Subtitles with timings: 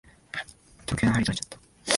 [0.87, 1.59] 時計の針とれちゃった。